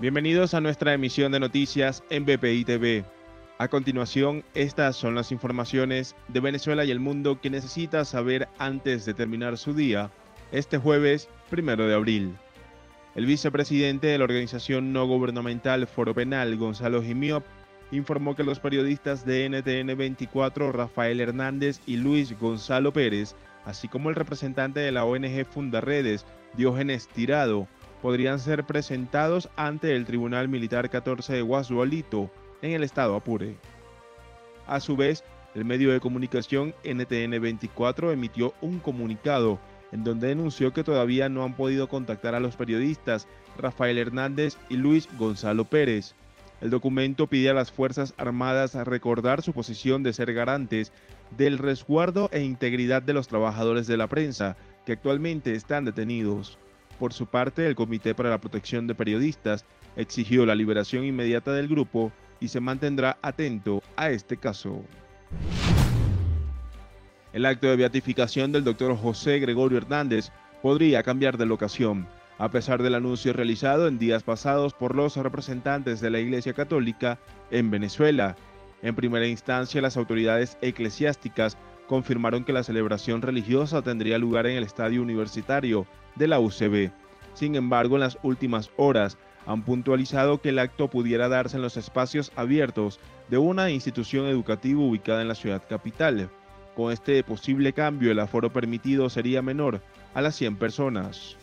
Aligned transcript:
Bienvenidos 0.00 0.54
a 0.54 0.60
nuestra 0.60 0.94
emisión 0.94 1.32
de 1.32 1.40
noticias 1.40 2.04
en 2.08 2.24
BPI 2.24 2.64
TV. 2.64 3.04
A 3.58 3.66
continuación, 3.66 4.44
estas 4.54 4.94
son 4.94 5.16
las 5.16 5.32
informaciones 5.32 6.14
de 6.28 6.38
Venezuela 6.38 6.84
y 6.84 6.92
el 6.92 7.00
mundo 7.00 7.40
que 7.40 7.50
necesita 7.50 8.04
saber 8.04 8.48
antes 8.58 9.04
de 9.06 9.14
terminar 9.14 9.58
su 9.58 9.74
día, 9.74 10.12
este 10.52 10.78
jueves 10.78 11.28
1 11.50 11.76
de 11.76 11.94
abril. 11.94 12.36
El 13.16 13.26
vicepresidente 13.26 14.06
de 14.06 14.18
la 14.18 14.24
organización 14.24 14.92
no 14.92 15.04
gubernamental 15.04 15.88
Foro 15.88 16.14
Penal, 16.14 16.56
Gonzalo 16.56 17.02
Jimiop, 17.02 17.44
informó 17.90 18.36
que 18.36 18.44
los 18.44 18.60
periodistas 18.60 19.26
de 19.26 19.48
NTN 19.48 19.98
24, 19.98 20.70
Rafael 20.70 21.20
Hernández 21.20 21.80
y 21.86 21.96
Luis 21.96 22.38
Gonzalo 22.38 22.92
Pérez, 22.92 23.34
así 23.64 23.88
como 23.88 24.10
el 24.10 24.14
representante 24.14 24.78
de 24.78 24.92
la 24.92 25.04
ONG 25.04 25.44
Fundaredes, 25.44 26.24
Diógenes 26.56 27.08
Tirado, 27.08 27.66
podrían 28.02 28.38
ser 28.38 28.64
presentados 28.64 29.48
ante 29.56 29.94
el 29.94 30.04
Tribunal 30.04 30.48
Militar 30.48 30.90
14 30.90 31.34
de 31.34 31.42
Guasualito 31.42 32.30
en 32.62 32.72
el 32.72 32.82
estado 32.82 33.16
Apure. 33.16 33.56
A 34.66 34.80
su 34.80 34.96
vez, 34.96 35.24
el 35.54 35.64
medio 35.64 35.92
de 35.92 36.00
comunicación 36.00 36.74
NTN 36.84 37.40
24 37.40 38.12
emitió 38.12 38.54
un 38.60 38.78
comunicado 38.78 39.58
en 39.92 40.04
donde 40.04 40.28
denunció 40.28 40.72
que 40.72 40.84
todavía 40.84 41.28
no 41.28 41.44
han 41.44 41.54
podido 41.54 41.88
contactar 41.88 42.34
a 42.34 42.40
los 42.40 42.56
periodistas 42.56 43.26
Rafael 43.56 43.98
Hernández 43.98 44.56
y 44.68 44.76
Luis 44.76 45.08
Gonzalo 45.18 45.64
Pérez. 45.64 46.14
El 46.60 46.70
documento 46.70 47.26
pide 47.28 47.50
a 47.50 47.54
las 47.54 47.72
Fuerzas 47.72 48.14
Armadas 48.18 48.74
recordar 48.74 49.42
su 49.42 49.52
posición 49.52 50.02
de 50.02 50.12
ser 50.12 50.34
garantes 50.34 50.92
del 51.36 51.58
resguardo 51.58 52.28
e 52.32 52.42
integridad 52.42 53.02
de 53.02 53.14
los 53.14 53.28
trabajadores 53.28 53.86
de 53.86 53.96
la 53.96 54.08
prensa 54.08 54.56
que 54.84 54.92
actualmente 54.92 55.54
están 55.54 55.84
detenidos. 55.84 56.58
Por 56.98 57.12
su 57.12 57.26
parte, 57.26 57.66
el 57.66 57.76
Comité 57.76 58.14
para 58.14 58.30
la 58.30 58.40
Protección 58.40 58.86
de 58.86 58.94
Periodistas 58.94 59.64
exigió 59.96 60.44
la 60.44 60.54
liberación 60.54 61.04
inmediata 61.04 61.52
del 61.52 61.68
grupo 61.68 62.12
y 62.40 62.48
se 62.48 62.60
mantendrá 62.60 63.18
atento 63.22 63.82
a 63.96 64.10
este 64.10 64.36
caso. 64.36 64.82
El 67.32 67.46
acto 67.46 67.68
de 67.68 67.76
beatificación 67.76 68.52
del 68.52 68.64
doctor 68.64 68.96
José 68.96 69.38
Gregorio 69.38 69.78
Hernández 69.78 70.30
podría 70.62 71.02
cambiar 71.02 71.38
de 71.38 71.46
locación, 71.46 72.08
a 72.38 72.50
pesar 72.50 72.82
del 72.82 72.94
anuncio 72.94 73.32
realizado 73.32 73.86
en 73.86 73.98
días 73.98 74.22
pasados 74.22 74.74
por 74.74 74.94
los 74.94 75.16
representantes 75.16 76.00
de 76.00 76.10
la 76.10 76.18
Iglesia 76.18 76.52
Católica 76.52 77.18
en 77.50 77.70
Venezuela. 77.70 78.36
En 78.82 78.94
primera 78.94 79.26
instancia, 79.26 79.82
las 79.82 79.96
autoridades 79.96 80.56
eclesiásticas 80.62 81.56
confirmaron 81.88 82.44
que 82.44 82.52
la 82.52 82.62
celebración 82.62 83.22
religiosa 83.22 83.82
tendría 83.82 84.18
lugar 84.18 84.46
en 84.46 84.58
el 84.58 84.64
estadio 84.64 85.02
universitario 85.02 85.86
de 86.14 86.28
la 86.28 86.38
UCB. 86.38 86.92
Sin 87.34 87.56
embargo, 87.56 87.96
en 87.96 88.00
las 88.00 88.18
últimas 88.22 88.70
horas 88.76 89.16
han 89.46 89.62
puntualizado 89.62 90.40
que 90.40 90.50
el 90.50 90.58
acto 90.58 90.88
pudiera 90.88 91.28
darse 91.28 91.56
en 91.56 91.62
los 91.62 91.76
espacios 91.76 92.30
abiertos 92.36 93.00
de 93.28 93.38
una 93.38 93.70
institución 93.70 94.26
educativa 94.26 94.80
ubicada 94.80 95.22
en 95.22 95.28
la 95.28 95.34
ciudad 95.34 95.62
capital. 95.66 96.28
Con 96.76 96.92
este 96.92 97.24
posible 97.24 97.72
cambio, 97.72 98.12
el 98.12 98.20
aforo 98.20 98.52
permitido 98.52 99.08
sería 99.08 99.40
menor 99.40 99.80
a 100.14 100.20
las 100.20 100.36
100 100.36 100.56
personas. 100.56 101.36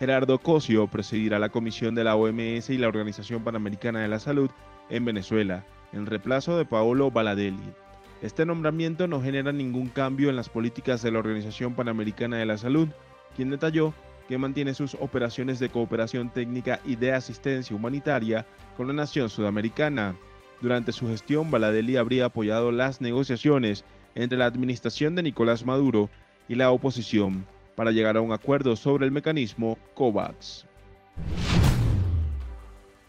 Gerardo 0.00 0.38
Cosio 0.38 0.88
presidirá 0.88 1.38
la 1.38 1.50
comisión 1.50 1.94
de 1.94 2.04
la 2.04 2.16
OMS 2.16 2.70
y 2.70 2.78
la 2.78 2.88
Organización 2.88 3.44
Panamericana 3.44 4.00
de 4.00 4.08
la 4.08 4.18
Salud 4.18 4.50
en 4.90 5.04
Venezuela, 5.04 5.64
en 5.92 6.06
reemplazo 6.06 6.58
de 6.58 6.64
Paolo 6.64 7.12
Baladelli. 7.12 7.83
Este 8.22 8.46
nombramiento 8.46 9.06
no 9.06 9.20
genera 9.20 9.52
ningún 9.52 9.88
cambio 9.88 10.30
en 10.30 10.36
las 10.36 10.48
políticas 10.48 11.02
de 11.02 11.10
la 11.10 11.18
Organización 11.18 11.74
Panamericana 11.74 12.38
de 12.38 12.46
la 12.46 12.56
Salud, 12.56 12.88
quien 13.36 13.50
detalló 13.50 13.92
que 14.28 14.38
mantiene 14.38 14.74
sus 14.74 14.94
operaciones 14.94 15.58
de 15.58 15.68
cooperación 15.68 16.30
técnica 16.30 16.80
y 16.84 16.96
de 16.96 17.12
asistencia 17.12 17.76
humanitaria 17.76 18.46
con 18.76 18.86
la 18.86 18.94
nación 18.94 19.28
sudamericana. 19.28 20.16
Durante 20.60 20.92
su 20.92 21.08
gestión, 21.08 21.50
Baladelli 21.50 21.96
habría 21.96 22.26
apoyado 22.26 22.72
las 22.72 23.00
negociaciones 23.00 23.84
entre 24.14 24.38
la 24.38 24.46
administración 24.46 25.14
de 25.14 25.22
Nicolás 25.22 25.66
Maduro 25.66 26.08
y 26.48 26.54
la 26.54 26.70
oposición 26.70 27.44
para 27.74 27.90
llegar 27.90 28.16
a 28.16 28.20
un 28.20 28.32
acuerdo 28.32 28.76
sobre 28.76 29.04
el 29.04 29.12
mecanismo 29.12 29.76
COVAX. 29.94 30.66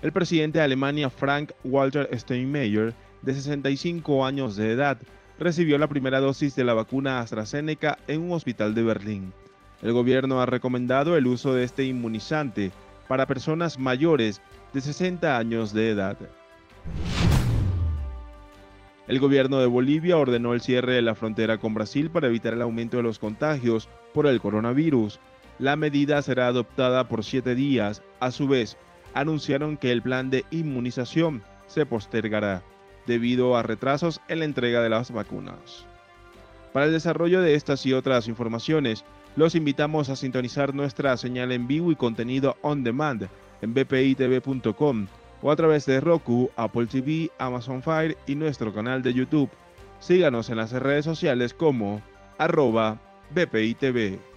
El 0.00 0.12
presidente 0.12 0.60
de 0.60 0.64
Alemania, 0.64 1.10
Frank 1.10 1.50
Walter 1.64 2.08
Steinmeier, 2.12 2.94
de 3.22 3.34
65 3.34 4.24
años 4.24 4.54
de 4.54 4.70
edad, 4.70 4.98
recibió 5.40 5.76
la 5.76 5.88
primera 5.88 6.20
dosis 6.20 6.54
de 6.54 6.62
la 6.62 6.74
vacuna 6.74 7.18
AstraZeneca 7.18 7.98
en 8.06 8.22
un 8.22 8.32
hospital 8.32 8.76
de 8.76 8.84
Berlín. 8.84 9.32
El 9.82 9.92
gobierno 9.92 10.40
ha 10.40 10.46
recomendado 10.46 11.16
el 11.16 11.26
uso 11.26 11.52
de 11.52 11.64
este 11.64 11.84
inmunizante 11.84 12.70
para 13.08 13.26
personas 13.26 13.78
mayores 13.78 14.40
de 14.72 14.80
60 14.80 15.36
años 15.36 15.72
de 15.72 15.90
edad. 15.90 16.16
El 19.08 19.18
gobierno 19.18 19.58
de 19.58 19.66
Bolivia 19.66 20.16
ordenó 20.16 20.54
el 20.54 20.60
cierre 20.60 20.92
de 20.92 21.02
la 21.02 21.16
frontera 21.16 21.58
con 21.58 21.74
Brasil 21.74 22.08
para 22.10 22.28
evitar 22.28 22.52
el 22.52 22.62
aumento 22.62 22.98
de 22.98 23.02
los 23.02 23.18
contagios 23.18 23.88
por 24.14 24.28
el 24.28 24.40
coronavirus. 24.40 25.18
La 25.58 25.74
medida 25.74 26.22
será 26.22 26.46
adoptada 26.46 27.08
por 27.08 27.24
siete 27.24 27.54
días. 27.56 28.02
A 28.20 28.30
su 28.30 28.46
vez, 28.46 28.76
anunciaron 29.14 29.76
que 29.76 29.92
el 29.92 30.02
plan 30.02 30.30
de 30.30 30.44
inmunización 30.50 31.42
se 31.66 31.86
postergará 31.86 32.62
debido 33.06 33.56
a 33.56 33.62
retrasos 33.62 34.20
en 34.28 34.40
la 34.40 34.44
entrega 34.44 34.82
de 34.82 34.90
las 34.90 35.10
vacunas. 35.10 35.86
Para 36.72 36.86
el 36.86 36.92
desarrollo 36.92 37.40
de 37.40 37.54
estas 37.54 37.84
y 37.86 37.92
otras 37.92 38.28
informaciones, 38.28 39.04
los 39.36 39.54
invitamos 39.54 40.08
a 40.10 40.16
sintonizar 40.16 40.74
nuestra 40.74 41.16
señal 41.16 41.52
en 41.52 41.66
vivo 41.66 41.90
y 41.90 41.96
contenido 41.96 42.56
on 42.62 42.84
demand 42.84 43.28
en 43.62 43.74
bpitv.com 43.74 45.06
o 45.40 45.50
a 45.50 45.56
través 45.56 45.86
de 45.86 46.00
Roku, 46.00 46.50
Apple 46.56 46.86
TV, 46.86 47.30
Amazon 47.38 47.82
Fire 47.82 48.16
y 48.26 48.34
nuestro 48.34 48.72
canal 48.74 49.02
de 49.02 49.14
YouTube. 49.14 49.50
Síganos 50.00 50.50
en 50.50 50.56
las 50.56 50.72
redes 50.72 51.04
sociales 51.04 51.54
como 51.54 52.02
arroba 52.38 53.00
bpitv. 53.30 54.27